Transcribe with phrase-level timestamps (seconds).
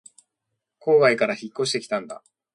[0.79, 2.23] 郊外から引っ越してきたんだ